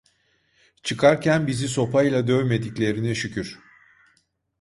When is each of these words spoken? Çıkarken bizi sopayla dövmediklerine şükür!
Çıkarken 0.83 1.47
bizi 1.47 1.67
sopayla 1.67 2.27
dövmediklerine 2.27 3.15
şükür! 3.15 3.59